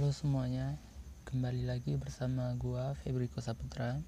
[0.00, 0.80] Halo semuanya,
[1.28, 4.00] kembali lagi bersama gua Febriko Saputra.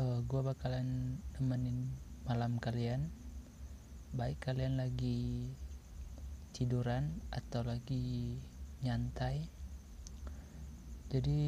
[0.00, 1.92] Uh, gua bakalan nemenin
[2.24, 3.12] malam kalian.
[4.16, 5.52] Baik kalian lagi
[6.56, 8.40] tiduran atau lagi
[8.80, 9.52] nyantai.
[11.12, 11.44] Jadi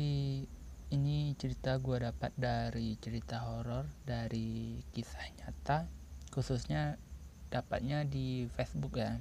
[0.92, 5.88] ini cerita gua dapat dari cerita horor dari kisah nyata,
[6.36, 7.00] khususnya
[7.48, 9.16] dapatnya di Facebook ya.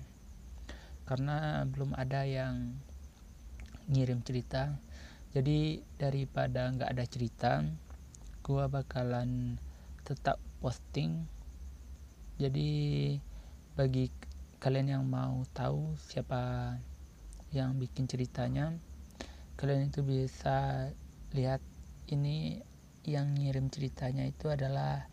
[1.07, 2.75] Karena belum ada yang
[3.89, 4.77] ngirim cerita.
[5.35, 7.51] Jadi daripada nggak ada cerita
[8.45, 9.59] gua bakalan
[10.05, 11.25] tetap posting.
[12.39, 12.71] Jadi
[13.75, 14.07] bagi
[14.59, 16.75] kalian yang mau tahu siapa
[17.53, 18.75] yang bikin ceritanya
[19.55, 20.89] kalian itu bisa
[21.31, 21.63] lihat
[22.11, 22.59] ini
[23.07, 25.07] yang ngirim ceritanya itu adalah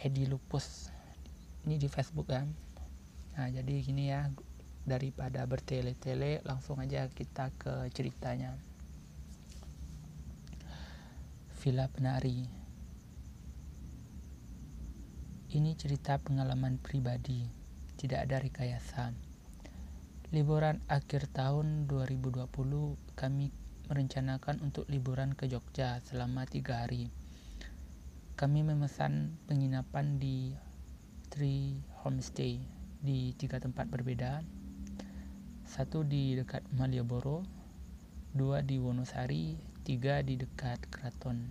[0.00, 0.88] Edi Lupus
[1.68, 2.48] ini di Facebook kan?
[3.36, 4.30] Nah jadi gini ya
[4.84, 8.52] daripada bertele-tele langsung aja kita ke ceritanya.
[11.64, 12.44] Villa Penari.
[15.54, 17.64] Ini cerita pengalaman pribadi
[17.96, 19.16] tidak ada rekayasa.
[20.34, 22.44] Liburan akhir tahun 2020
[23.16, 23.48] kami
[23.88, 27.08] merencanakan untuk liburan ke Jogja selama tiga hari.
[28.34, 30.52] Kami memesan penginapan di
[31.30, 32.60] Tree Homestay
[33.00, 34.44] di tiga tempat berbeda
[35.64, 37.40] satu di dekat Malioboro,
[38.36, 41.48] dua di Wonosari, tiga di dekat Keraton.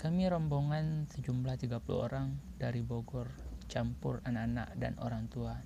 [0.00, 3.28] Kami rombongan sejumlah 30 orang dari Bogor,
[3.68, 5.60] campur anak-anak dan orang tua.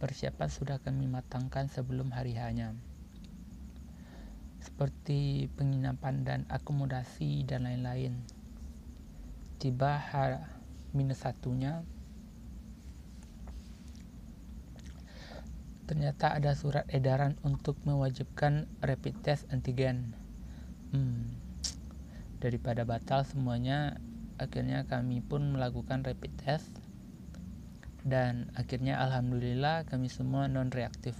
[0.00, 2.72] Persiapan sudah kami matangkan sebelum hari hanya.
[4.64, 8.24] Seperti penginapan dan akomodasi dan lain-lain.
[9.60, 10.40] Tiba hari
[10.96, 11.84] minus satunya,
[15.86, 20.14] ternyata ada surat edaran untuk mewajibkan rapid test antigen.
[20.90, 21.30] Hmm,
[22.42, 23.98] daripada batal semuanya,
[24.36, 26.70] akhirnya kami pun melakukan rapid test
[28.06, 31.18] dan akhirnya alhamdulillah kami semua non reaktif.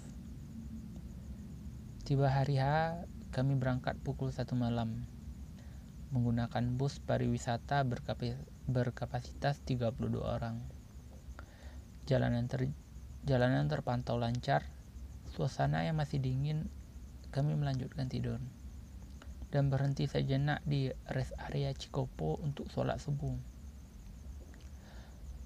[2.07, 2.95] Tiba hari H,
[3.35, 5.07] kami berangkat pukul satu malam
[6.15, 7.83] menggunakan bus pariwisata
[8.71, 10.63] berkapasitas 32 orang.
[12.07, 12.71] Jalanan ter
[13.27, 14.63] Jalanan terpantau lancar,
[15.35, 16.71] suasana yang masih dingin,
[17.35, 18.39] kami melanjutkan tidur
[19.51, 23.35] dan berhenti sejenak di rest area Cikopo untuk sholat subuh.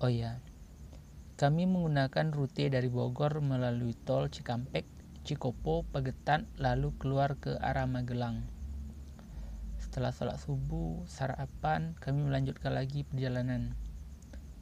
[0.05, 0.45] Oh ya,
[1.41, 4.85] kami menggunakan rute dari Bogor melalui tol Cikampek,
[5.25, 8.45] Cikopo, Pagetan, lalu keluar ke arah Magelang.
[9.81, 13.73] Setelah sholat subuh, sarapan, kami melanjutkan lagi perjalanan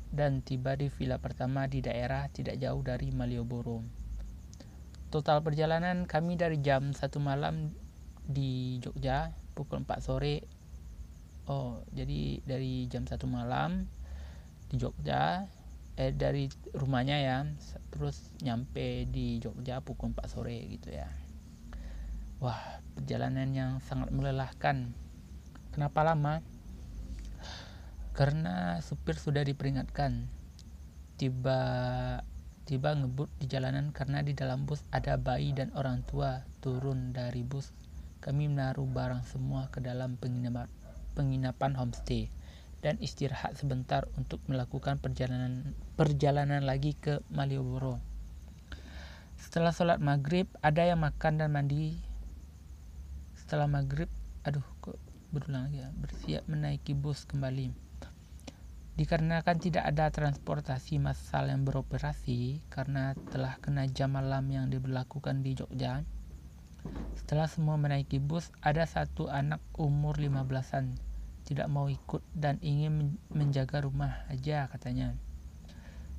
[0.08, 3.84] dan tiba di villa pertama di daerah tidak jauh dari Malioboro.
[5.08, 7.72] Total perjalanan kami dari jam 1 malam
[8.28, 10.44] di Jogja pukul 4 sore.
[11.48, 13.88] Oh, jadi dari jam 1 malam
[14.68, 15.48] di Jogja
[15.98, 16.46] eh dari
[16.76, 17.36] rumahnya ya
[17.90, 21.08] terus nyampe di Jogja pukul 4 sore gitu ya.
[22.38, 24.94] Wah, perjalanan yang sangat melelahkan.
[25.74, 26.38] Kenapa lama?
[28.18, 30.26] Karena supir sudah diperingatkan
[31.22, 31.60] tiba
[32.66, 37.46] tiba ngebut di jalanan karena di dalam bus ada bayi dan orang tua turun dari
[37.46, 37.70] bus
[38.18, 40.66] kami menaruh barang semua ke dalam penginapan
[41.14, 42.26] penginapan homestay
[42.82, 47.98] dan istirahat sebentar untuk melakukan perjalanan perjalanan lagi ke Malioboro.
[49.38, 51.98] Setelah sholat maghrib, ada yang makan dan mandi.
[53.34, 54.10] Setelah maghrib,
[54.46, 54.98] aduh kok
[55.34, 57.87] berulang ya, bersiap menaiki bus kembali.
[58.98, 65.54] Dikarenakan tidak ada transportasi massal yang beroperasi karena telah kena jam malam yang diberlakukan di
[65.54, 66.02] Jogja,
[67.14, 70.98] setelah semua menaiki bus, ada satu anak umur 15-an
[71.48, 75.16] tidak mau ikut dan ingin menjaga rumah aja katanya.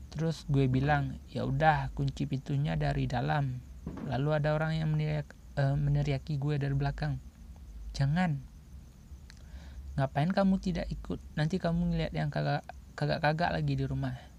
[0.10, 3.62] Terus gue bilang, ya udah kunci pintunya dari dalam.
[4.10, 5.30] Lalu ada orang yang meneriak,
[5.62, 7.22] uh, meneriaki gue dari belakang.
[7.94, 8.42] Jangan,
[10.00, 11.20] ngapain kamu tidak ikut?
[11.36, 12.64] Nanti kamu ngeliat yang kagak
[12.96, 14.30] kagak lagi di rumah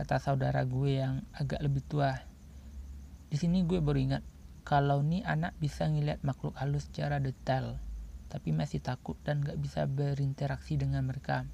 [0.00, 2.16] kata saudara gue yang agak lebih tua.
[3.28, 4.24] Di sini gue baru ingat
[4.64, 7.76] kalau nih anak bisa ngeliat makhluk halus secara detail
[8.32, 11.44] tapi masih takut dan gak bisa berinteraksi dengan mereka.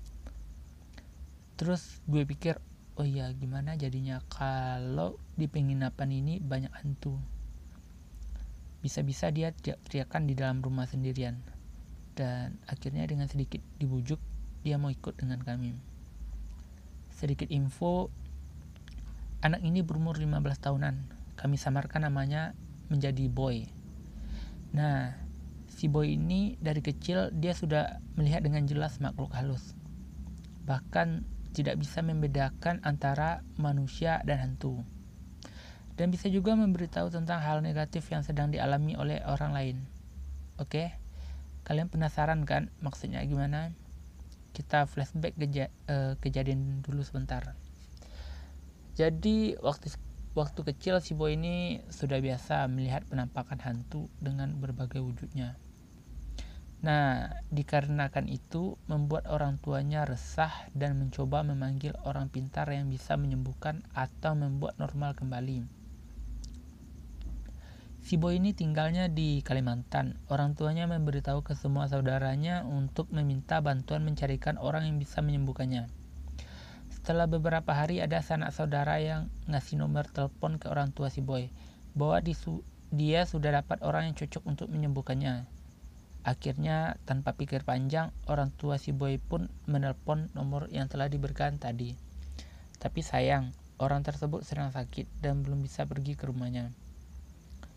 [1.59, 2.63] Terus gue pikir
[3.03, 7.19] oh ya gimana jadinya kalau di penginapan ini banyak hantu?
[8.79, 11.56] Bisa-bisa dia teriakan di dalam rumah sendirian
[12.17, 14.19] dan akhirnya dengan sedikit dibujuk
[14.65, 15.77] dia mau ikut dengan kami.
[17.13, 18.11] Sedikit info,
[19.45, 20.95] anak ini berumur 15 tahunan.
[21.37, 22.57] Kami samarkan namanya
[22.89, 23.69] menjadi boy.
[24.75, 25.15] Nah,
[25.71, 29.77] si boy ini dari kecil dia sudah melihat dengan jelas makhluk halus.
[30.67, 31.23] Bahkan
[31.55, 34.83] tidak bisa membedakan antara manusia dan hantu.
[35.97, 39.77] Dan bisa juga memberitahu tentang hal negatif yang sedang dialami oleh orang lain.
[40.61, 40.93] Oke,
[41.67, 43.75] kalian penasaran kan maksudnya gimana?
[44.55, 47.59] Kita flashback keja uh, kejadian dulu sebentar.
[48.95, 49.91] Jadi waktu
[50.39, 55.59] waktu kecil si boy ini sudah biasa melihat penampakan hantu dengan berbagai wujudnya.
[56.87, 63.83] Nah, dikarenakan itu membuat orang tuanya resah dan mencoba memanggil orang pintar yang bisa menyembuhkan
[63.91, 65.76] atau membuat normal kembali.
[68.07, 70.15] Si boy ini tinggalnya di Kalimantan.
[70.31, 75.91] Orang tuanya memberitahu ke semua saudaranya untuk meminta bantuan mencarikan orang yang bisa menyembuhkannya.
[76.87, 81.51] Setelah beberapa hari ada sanak saudara yang ngasih nomor telepon ke orang tua si boy
[81.99, 82.23] bahwa
[82.95, 85.43] dia sudah dapat orang yang cocok untuk menyembuhkannya.
[86.23, 91.99] Akhirnya tanpa pikir panjang, orang tua si boy pun menelpon nomor yang telah diberikan tadi.
[92.79, 93.51] Tapi sayang,
[93.83, 96.86] orang tersebut sedang sakit dan belum bisa pergi ke rumahnya.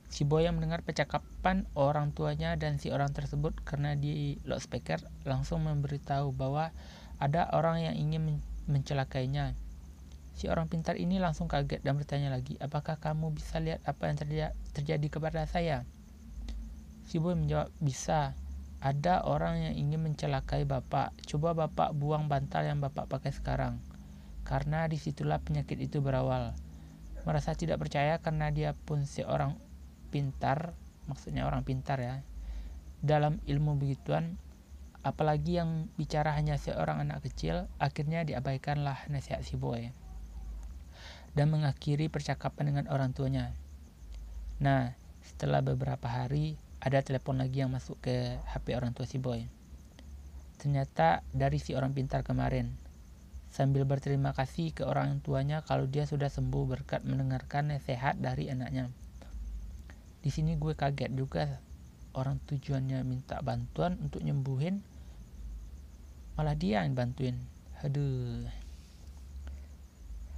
[0.10, 5.70] Si Boy yang mendengar percakapan orang tuanya dan si orang tersebut karena di loudspeaker langsung
[5.70, 6.74] memberitahu bahwa
[7.22, 9.54] ada orang yang ingin men mencelakainya.
[10.34, 14.18] Si orang pintar ini langsung kaget dan bertanya lagi, apakah kamu bisa lihat apa yang
[14.18, 15.86] terjadi, terjadi kepada saya?
[17.06, 18.34] Si Boy menjawab, bisa.
[18.80, 21.12] Ada orang yang ingin mencelakai bapak.
[21.28, 23.84] Coba bapak buang bantal yang bapak pakai sekarang.
[24.48, 26.56] Karena di situlah penyakit itu berawal.
[27.28, 29.60] Merasa tidak percaya karena dia pun seorang
[30.10, 30.74] pintar
[31.10, 32.22] maksudnya orang pintar ya
[33.00, 34.36] dalam ilmu begituan
[35.00, 39.96] apalagi yang bicara hanya seorang anak kecil akhirnya diabaikanlah nasihat si boy
[41.38, 43.56] dan mengakhiri percakapan dengan orang tuanya.
[44.60, 44.92] Nah
[45.24, 49.48] setelah beberapa hari ada telepon lagi yang masuk ke HP orang tua si boy.
[50.60, 52.76] Ternyata dari si orang pintar kemarin.
[53.50, 58.92] Sambil berterima kasih ke orang tuanya kalau dia sudah sembuh berkat mendengarkan nasihat dari anaknya
[60.20, 61.64] di sini gue kaget juga
[62.12, 64.84] orang tujuannya minta bantuan untuk nyembuhin
[66.36, 67.36] malah dia yang bantuin.
[67.84, 68.48] Aduh.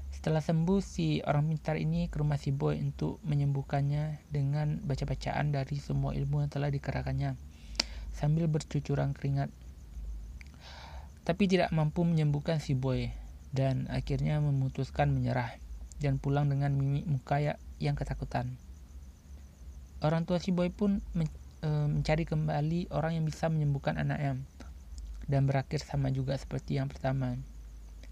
[0.10, 5.78] Setelah sembuh si orang pintar ini ke rumah si boy untuk menyembuhkannya dengan baca-bacaan dari
[5.82, 7.38] semua ilmu yang telah dikerahkannya
[8.14, 9.50] sambil bercucuran keringat.
[11.26, 13.10] Tapi tidak mampu menyembuhkan si boy
[13.50, 15.58] dan akhirnya memutuskan menyerah
[16.02, 18.58] dan pulang dengan mimik muka yang ketakutan
[20.02, 21.30] Orang tua si boy pun men
[21.62, 24.42] e, mencari kembali orang yang bisa menyembuhkan anaknya
[25.30, 27.38] dan berakhir sama juga seperti yang pertama.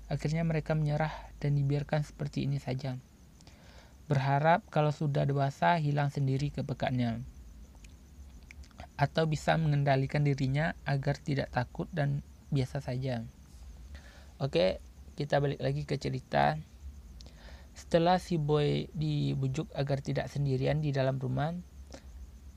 [0.09, 2.97] Akhirnya mereka menyerah dan dibiarkan seperti ini saja.
[4.09, 7.21] Berharap kalau sudah dewasa hilang sendiri kepekaannya.
[8.97, 13.21] Atau bisa mengendalikan dirinya agar tidak takut dan biasa saja.
[14.41, 14.81] Oke,
[15.13, 16.57] kita balik lagi ke cerita.
[17.77, 21.53] Setelah si boy dibujuk agar tidak sendirian di dalam rumah,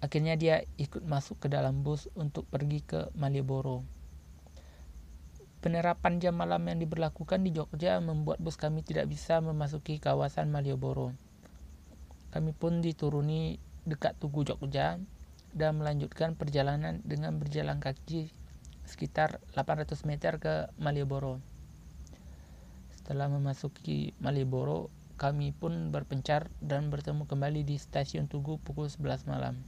[0.02, 3.86] Akhirnya dia ikut masuk ke dalam bus untuk pergi ke Malioboro.
[5.62, 11.14] Penerapan jam malam yang diberlakukan di Jogja membuat bus kami tidak bisa memasuki kawasan Malioboro.
[12.34, 14.98] Kami pun dituruni dekat Tugu Jogja
[15.54, 18.34] dan melanjutkan perjalanan dengan berjalan kaki
[18.82, 21.38] sekitar 800 meter ke Malioboro.
[22.90, 29.62] Setelah memasuki Malioboro, kami pun berpencar dan bertemu kembali di stasiun Tugu pukul 11 malam.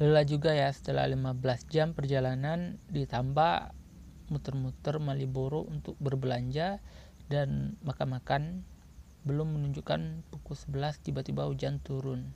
[0.00, 3.76] Lelah juga ya setelah 15 jam perjalanan ditambah
[4.32, 6.80] muter-muter Maliboro untuk berbelanja
[7.28, 8.64] dan makan-makan
[9.28, 12.32] belum menunjukkan pukul 11 tiba-tiba hujan turun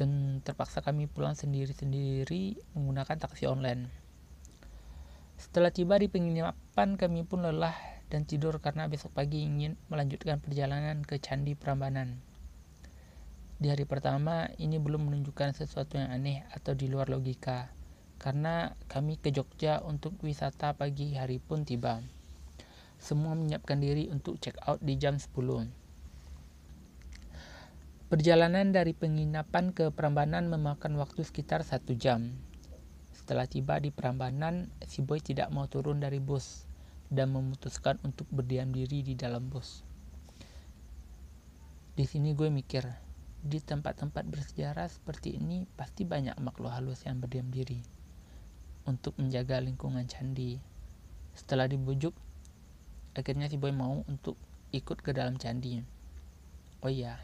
[0.00, 3.92] dan terpaksa kami pulang sendiri-sendiri menggunakan taksi online.
[5.36, 7.76] Setelah tiba di penginapan kami pun lelah
[8.08, 12.31] dan tidur karena besok pagi ingin melanjutkan perjalanan ke Candi Prambanan.
[13.62, 17.70] Di hari pertama, ini belum menunjukkan sesuatu yang aneh atau di luar logika,
[18.18, 22.02] karena kami ke Jogja untuk wisata pagi hari pun tiba.
[22.98, 25.30] Semua menyiapkan diri untuk check out di jam 10.
[28.10, 32.34] Perjalanan dari penginapan ke Prambanan memakan waktu sekitar satu jam.
[33.14, 36.66] Setelah tiba di Prambanan, si boy tidak mau turun dari bus
[37.14, 39.86] dan memutuskan untuk berdiam diri di dalam bus.
[41.94, 43.11] Di sini gue mikir,
[43.42, 47.82] di tempat-tempat bersejarah seperti ini pasti banyak makhluk halus yang berdiam diri
[48.86, 50.62] untuk menjaga lingkungan candi.
[51.34, 52.14] Setelah dibujuk,
[53.18, 54.38] akhirnya si boy mau untuk
[54.70, 55.82] ikut ke dalam candi.
[56.82, 57.18] Oh iya,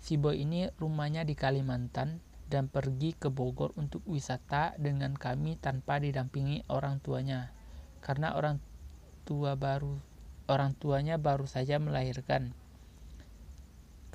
[0.00, 5.96] si boy ini rumahnya di Kalimantan dan pergi ke Bogor untuk wisata dengan kami tanpa
[6.00, 7.52] didampingi orang tuanya
[8.04, 8.60] karena orang
[9.24, 9.96] tua baru
[10.44, 12.52] orang tuanya baru saja melahirkan.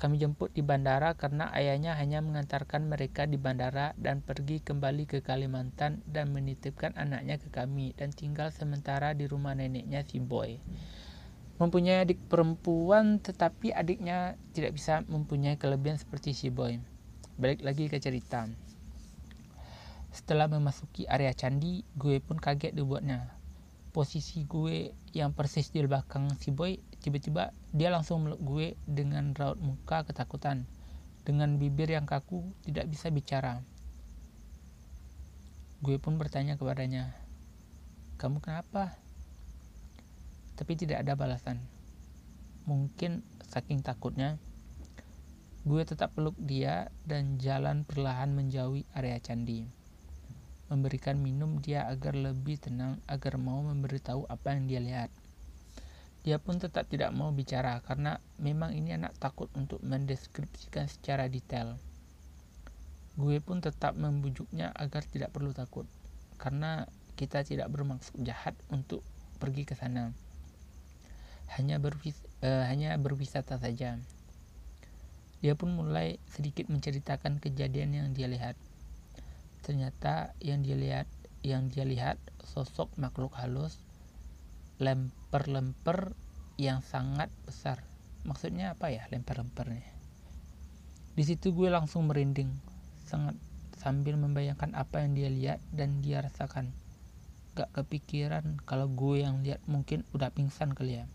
[0.00, 5.20] Kami jemput di bandara karena ayahnya hanya mengantarkan mereka di bandara dan pergi kembali ke
[5.20, 10.56] Kalimantan dan menitipkan anaknya ke kami dan tinggal sementara di rumah neneknya si Boy.
[11.60, 16.80] Mempunyai adik perempuan tetapi adiknya tidak bisa mempunyai kelebihan seperti si Boy.
[17.36, 18.48] Balik lagi ke cerita.
[20.16, 23.36] Setelah memasuki area candi, gue pun kaget dibuatnya
[23.90, 29.58] posisi gue yang persis di belakang si boy tiba-tiba dia langsung meluk gue dengan raut
[29.60, 30.68] muka ketakutan.
[31.20, 33.60] Dengan bibir yang kaku tidak bisa bicara.
[35.80, 37.16] Gue pun bertanya kepadanya
[38.20, 39.00] kamu kenapa?
[40.52, 41.56] Tapi tidak ada balasan.
[42.68, 44.36] Mungkin saking takutnya
[45.64, 49.64] gue tetap peluk dia dan jalan perlahan menjauhi area candi.
[50.68, 55.10] Memberikan minum dia agar lebih tenang agar mau memberitahu apa yang dia lihat.
[56.20, 61.80] Dia pun tetap tidak mau bicara karena memang ini anak takut untuk mendeskripsikan secara detail.
[63.16, 65.88] Gue pun tetap membujuknya agar tidak perlu takut
[66.36, 66.84] karena
[67.16, 69.00] kita tidak bermaksud jahat untuk
[69.40, 70.12] pergi ke sana.
[71.56, 73.96] Hanya berwis uh, hanya berwisata saja.
[75.40, 78.60] Dia pun mulai sedikit menceritakan kejadian yang dia lihat
[79.60, 81.08] ternyata yang dia lihat
[81.44, 83.76] yang dia lihat sosok makhluk halus
[84.80, 86.16] lemper-lemper
[86.56, 87.84] yang sangat besar.
[88.24, 89.84] Maksudnya apa ya lemper-lempernya?
[91.12, 92.48] Di situ gue langsung merinding
[93.04, 93.36] sangat
[93.76, 96.72] sambil membayangkan apa yang dia lihat dan dia rasakan.
[97.60, 101.06] Gak kepikiran kalau gue yang lihat mungkin udah pingsan kali ya.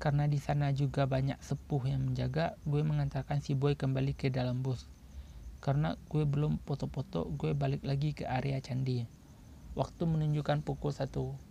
[0.00, 4.64] Karena di sana juga banyak sepuh yang menjaga gue mengantarkan si boy kembali ke dalam
[4.64, 4.88] bus.
[5.60, 9.04] Karena gue belum foto-foto gue balik lagi ke area candi.
[9.76, 11.45] Waktu menunjukkan pukul 1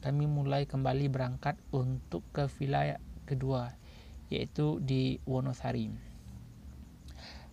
[0.00, 3.72] kami mulai kembali berangkat untuk ke villa kedua
[4.32, 5.92] yaitu di Wonosari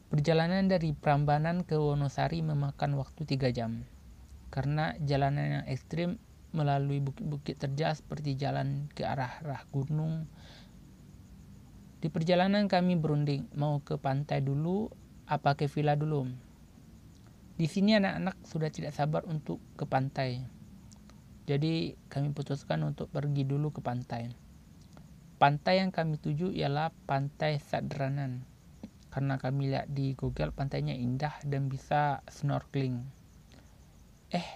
[0.07, 3.83] perjalanan dari Prambanan ke Wonosari memakan waktu 3 jam
[4.49, 6.19] karena jalanan yang ekstrim
[6.55, 10.25] melalui bukit-bukit terjal seperti jalan ke arah-arah gunung
[11.97, 14.85] di perjalanan kami berunding mau ke pantai dulu
[15.27, 16.29] apa ke villa dulu.
[17.57, 20.45] Di sini anak-anak sudah tidak sabar untuk ke pantai.
[21.47, 24.27] Jadi kami putuskan untuk pergi dulu ke pantai.
[25.39, 28.43] Pantai yang kami tuju ialah Pantai Sadranan.
[29.07, 32.99] Karena kami lihat di Google pantainya indah dan bisa snorkeling.
[34.35, 34.49] Eh,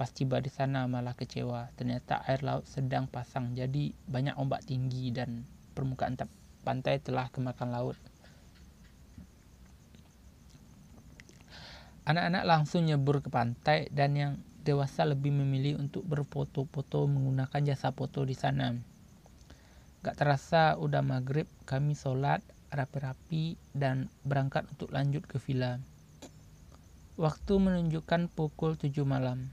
[0.00, 1.68] pas tiba di sana malah kecewa.
[1.76, 5.44] Ternyata air laut sedang pasang, jadi banyak ombak tinggi dan
[5.76, 6.16] permukaan
[6.64, 7.98] pantai telah kemakan laut.
[12.08, 14.32] Anak-anak langsung nyebur ke pantai dan yang
[14.66, 18.74] dewasa lebih memilih untuk berfoto-foto menggunakan jasa foto di sana.
[20.02, 22.42] Gak terasa udah maghrib, kami sholat
[22.74, 25.78] rapi-rapi dan berangkat untuk lanjut ke villa.
[27.14, 29.46] Waktu menunjukkan pukul 7 malam.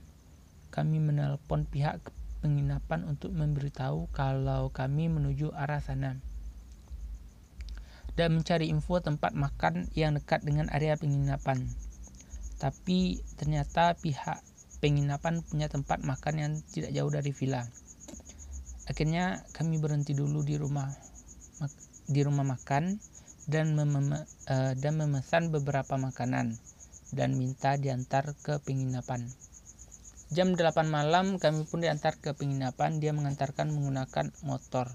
[0.74, 2.02] Kami menelpon pihak
[2.42, 6.18] penginapan untuk memberitahu kalau kami menuju arah sana
[8.14, 11.66] dan mencari info tempat makan yang dekat dengan area penginapan
[12.60, 14.44] tapi ternyata pihak
[14.84, 17.64] penginapan punya tempat makan yang tidak jauh dari villa.
[18.84, 20.92] Akhirnya kami berhenti dulu di rumah
[22.04, 23.00] di rumah makan
[23.48, 24.20] dan mem uh,
[24.76, 26.60] dan memesan beberapa makanan
[27.16, 29.24] dan minta diantar ke penginapan.
[30.28, 34.92] Jam 8 malam kami pun diantar ke penginapan, dia mengantarkan menggunakan motor.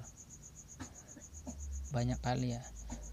[1.90, 2.62] Banyak kali ya.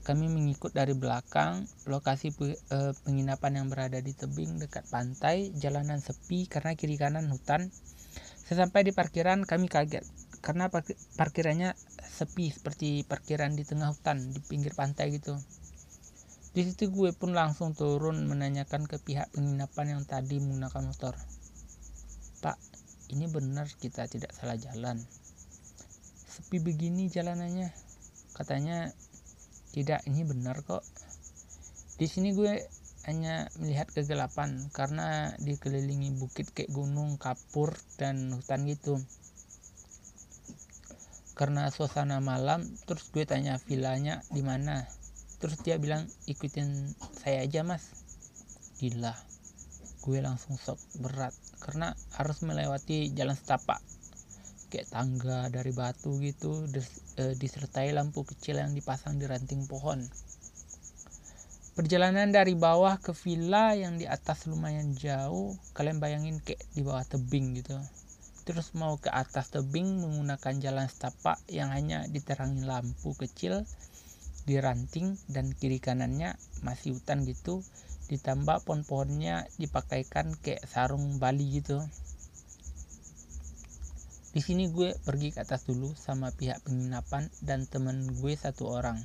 [0.06, 6.46] Kami mengikut dari belakang lokasi eh, penginapan yang berada di tebing dekat pantai, jalanan sepi
[6.46, 7.74] karena kiri kanan hutan.
[8.46, 10.06] Sesampai di parkiran kami kaget
[10.46, 10.70] karena
[11.18, 11.74] parkirannya
[12.06, 15.34] sepi seperti parkiran di tengah hutan di pinggir pantai gitu.
[16.54, 21.18] Di situ gue pun langsung turun menanyakan ke pihak penginapan yang tadi menggunakan motor.
[22.46, 22.56] Pak,
[23.10, 25.02] ini benar kita tidak salah jalan.
[26.30, 27.74] Sepi begini jalanannya.
[28.32, 28.94] Katanya
[29.76, 30.80] tidak ini benar kok.
[32.00, 32.64] Di sini gue
[33.04, 38.96] hanya melihat kegelapan karena dikelilingi bukit kayak gunung kapur dan hutan gitu.
[41.36, 44.88] Karena suasana malam terus gue tanya villanya di mana.
[45.36, 47.84] Terus dia bilang ikutin saya aja mas.
[48.80, 49.12] Gila
[50.06, 53.82] gue langsung sok berat karena harus melewati jalan setapak.
[54.72, 56.64] Kayak tangga dari batu gitu
[57.16, 60.04] e, disertai lampu kecil yang dipasang di ranting pohon.
[61.76, 67.04] Perjalanan dari bawah ke villa yang di atas lumayan jauh kalian bayangin kayak di bawah
[67.04, 67.76] tebing gitu.
[68.48, 73.68] Terus mau ke atas tebing menggunakan jalan setapak yang hanya diterangi lampu kecil
[74.48, 77.60] di ranting dan kiri kanannya masih hutan gitu.
[78.08, 81.82] Ditambah pohon-pohonnya dipakaikan kayak sarung Bali gitu
[84.36, 89.00] di sini gue pergi ke atas dulu sama pihak penginapan dan temen gue satu orang.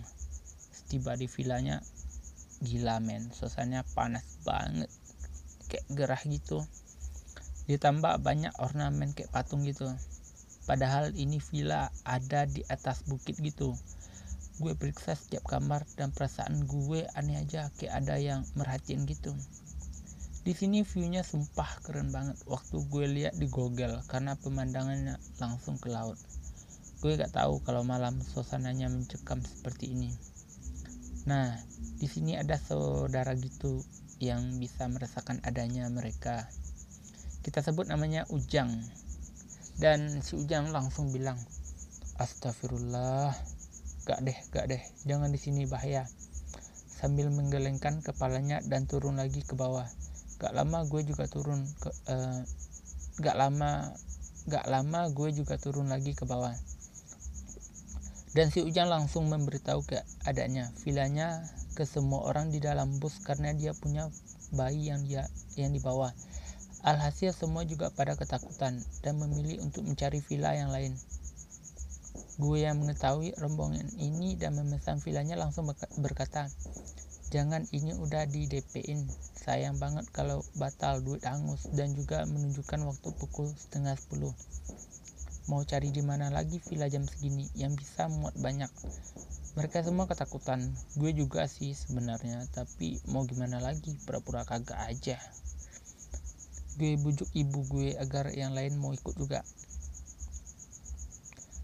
[0.91, 1.79] Tiba di villanya
[2.59, 3.31] gila men.
[3.31, 4.91] Suasananya panas banget.
[5.71, 6.59] Kayak gerah gitu.
[7.63, 9.88] Ditambah banyak ornamen kayak patung gitu.
[10.67, 13.71] Padahal ini villa ada di atas bukit gitu.
[14.59, 17.71] Gue periksa setiap kamar dan perasaan gue aneh aja.
[17.79, 19.31] Kayak ada yang merhatiin gitu
[20.41, 25.93] di sini viewnya sumpah keren banget waktu gue lihat di Google karena pemandangannya langsung ke
[25.93, 26.17] laut
[27.01, 30.12] gue gak tahu kalau malam suasananya mencekam seperti ini
[31.21, 31.53] Nah,
[32.01, 33.86] di sini ada saudara gitu
[34.17, 36.50] yang bisa merasakan adanya mereka.
[37.45, 38.74] Kita sebut namanya Ujang.
[39.77, 41.38] Dan si Ujang langsung bilang,
[42.17, 43.38] "Astagfirullah,
[44.10, 46.10] gak deh, gak deh, jangan di sini bahaya."
[46.89, 49.89] Sambil menggelengkan kepalanya dan turun lagi ke bawah.
[50.41, 52.41] Gak lama gue juga turun ke uh,
[53.21, 53.93] gak lama
[54.50, 56.57] gak lama gue juga turun lagi ke bawah
[58.31, 61.43] dan si Ujang langsung memberitahu keadaannya vilanya
[61.75, 64.07] ke semua orang di dalam bus karena dia punya
[64.55, 65.27] bayi yang dia
[65.60, 66.15] yang dibawa.
[66.81, 70.95] Alhasil semua juga pada ketakutan dan memilih untuk mencari villa yang lain.
[72.39, 75.67] Gue yang mengetahui rombongan ini dan memesan villanya langsung
[76.00, 76.48] berkata,
[77.31, 79.07] Jangan ini udah di DP-in,
[79.41, 84.29] sayang banget kalau batal duit hangus dan juga menunjukkan waktu pukul setengah sepuluh.
[85.50, 88.70] Mau cari di mana lagi villa jam segini yang bisa muat banyak?
[89.57, 90.70] Mereka semua ketakutan.
[90.94, 93.98] Gue juga sih sebenarnya tapi mau gimana lagi?
[94.05, 95.18] Pura-pura kagak aja.
[96.77, 99.42] Gue bujuk ibu gue agar yang lain mau ikut juga.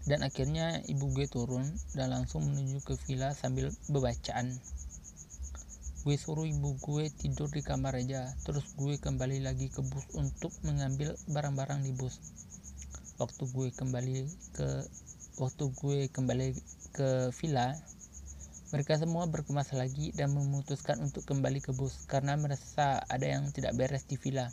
[0.04, 4.58] Dan akhirnya ibu gue turun dan langsung menuju ke villa sambil bebacaan
[6.08, 8.32] gue suruh ibu gue tidur di kamar aja.
[8.40, 12.16] Terus gue kembali lagi ke bus untuk mengambil barang-barang di bus.
[13.20, 14.24] Waktu gue kembali
[14.56, 14.88] ke
[15.36, 16.56] waktu gue kembali
[16.96, 17.76] ke villa
[18.72, 23.76] mereka semua berkemas lagi dan memutuskan untuk kembali ke bus karena merasa ada yang tidak
[23.76, 24.48] beres di villa.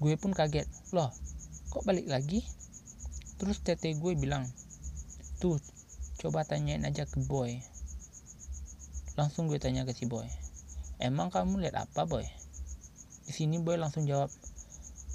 [0.00, 0.64] Gue pun kaget.
[0.96, 1.12] Loh
[1.68, 2.40] kok balik lagi?
[3.36, 4.48] Terus tete gue bilang
[5.36, 5.60] tuh
[6.16, 7.60] coba tanyain aja ke boy
[9.18, 10.30] langsung gue tanya ke si boy
[10.98, 12.26] emang kamu lihat apa boy?
[13.26, 14.30] Di sini boy langsung jawab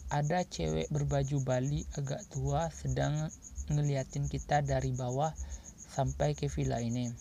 [0.07, 3.27] ada cewek berbaju Bali agak tua sedang
[3.71, 5.31] ngeliatin kita dari bawah
[5.91, 7.11] sampai ke villa ini.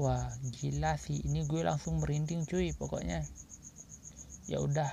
[0.00, 3.22] Wah gila sih ini gue langsung merinding cuy pokoknya.
[4.50, 4.90] Ya udah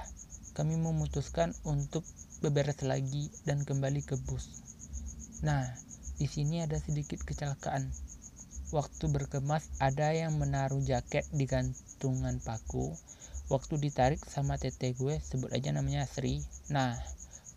[0.53, 2.05] kami memutuskan untuk
[2.45, 4.61] beberes lagi dan kembali ke bus.
[5.41, 5.65] Nah
[6.17, 7.89] di sini ada sedikit kecelakaan
[8.75, 12.91] waktu berkemas ada yang menaruh jaket di gantungan paku.
[13.47, 16.43] Waktu ditarik sama tete gue sebut aja namanya Sri.
[16.67, 16.99] Nah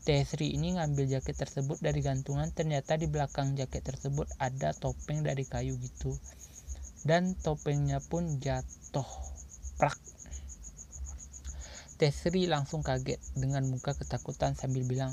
[0.01, 5.21] Teh Sri ini ngambil jaket tersebut dari gantungan ternyata di belakang jaket tersebut ada topeng
[5.21, 6.17] dari kayu gitu.
[7.05, 9.05] Dan topengnya pun jatuh
[9.77, 10.01] prak.
[12.01, 15.13] Teh Sri langsung kaget dengan muka ketakutan sambil bilang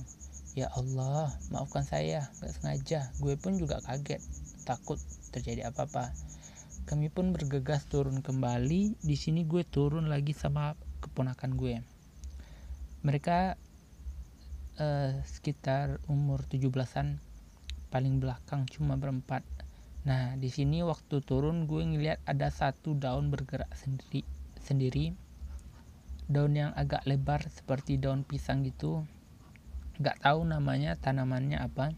[0.55, 3.13] Ya Allah, maafkan saya, gak sengaja.
[3.21, 4.23] Gue pun juga kaget,
[4.65, 4.97] takut
[5.29, 6.11] terjadi apa-apa.
[6.87, 8.95] Kami pun bergegas turun kembali.
[9.03, 10.71] Di sini gue turun lagi sama
[11.03, 11.83] keponakan gue.
[13.03, 13.59] Mereka
[14.79, 17.19] uh, sekitar umur 17-an
[17.91, 19.43] paling belakang cuma berempat.
[20.07, 24.23] Nah di sini waktu turun gue ngeliat ada satu daun bergerak sendiri
[24.63, 25.11] sendiri.
[26.27, 29.03] Daun yang agak lebar seperti daun pisang gitu.
[29.99, 31.91] Nggak tahu namanya tanamannya apa.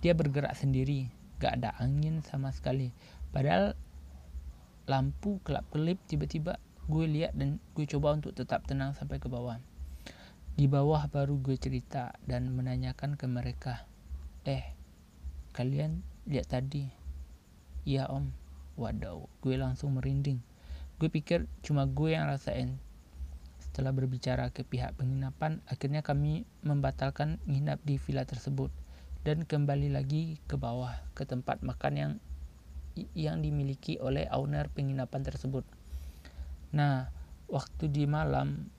[0.00, 2.92] Dia bergerak sendiri gak ada angin sama sekali.
[3.32, 3.72] Padahal
[4.84, 9.56] lampu kelap-kelip tiba-tiba gue lihat dan gue coba untuk tetap tenang sampai ke bawah.
[10.58, 13.88] Di bawah baru gue cerita dan menanyakan ke mereka
[14.44, 14.76] eh
[15.56, 16.90] kalian lihat tadi?
[17.88, 18.28] Iya om.
[18.76, 20.44] Waduh gue langsung merinding.
[21.00, 22.76] Gue pikir cuma gue yang rasain.
[23.62, 28.74] Setelah berbicara ke pihak penginapan akhirnya kami membatalkan nginap di villa tersebut
[29.20, 32.12] dan kembali lagi ke bawah ke tempat makan yang
[33.12, 35.62] yang dimiliki oleh owner penginapan tersebut.
[36.72, 37.12] Nah,
[37.46, 38.72] waktu di malam,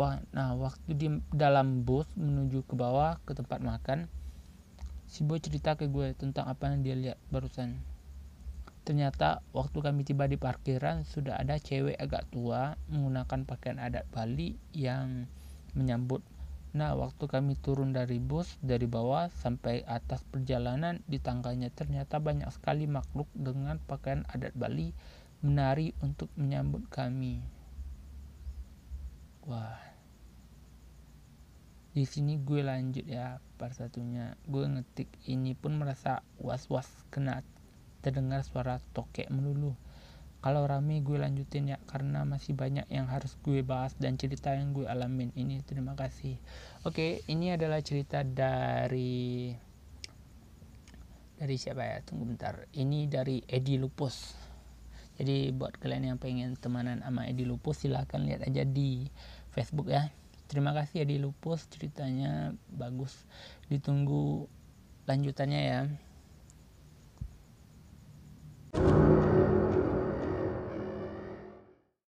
[0.00, 4.08] wah, nah waktu di dalam bus menuju ke bawah ke tempat makan,
[5.08, 7.76] si boy cerita ke gue tentang apa yang dia lihat barusan.
[8.88, 14.56] Ternyata waktu kami tiba di parkiran sudah ada cewek agak tua menggunakan pakaian adat Bali
[14.72, 15.28] yang
[15.76, 16.24] menyambut.
[16.78, 22.46] Nah, waktu kami turun dari bus dari bawah sampai atas perjalanan di tangganya ternyata banyak
[22.54, 24.94] sekali makhluk dengan pakaian adat Bali
[25.42, 27.42] menari untuk menyambut kami.
[29.50, 29.74] Wah.
[31.98, 34.38] Di sini gue lanjut ya part satunya.
[34.46, 37.42] Gue ngetik ini pun merasa was-was kena
[38.06, 39.74] terdengar suara tokek melulu.
[40.38, 44.70] Kalau rame gue lanjutin ya karena masih banyak yang harus gue bahas dan cerita yang
[44.70, 45.58] gue alamin ini.
[45.66, 46.38] Terima kasih.
[46.86, 49.50] Oke, ini adalah cerita dari
[51.38, 51.98] dari siapa ya?
[52.06, 52.70] Tunggu bentar.
[52.70, 54.34] Ini dari Edi Lupus.
[55.18, 59.10] Jadi buat kalian yang pengen temanan sama Edi Lupus silahkan lihat aja di
[59.50, 60.06] Facebook ya.
[60.46, 63.26] Terima kasih Edi Lupus ceritanya bagus.
[63.66, 64.46] Ditunggu
[65.10, 65.80] lanjutannya ya.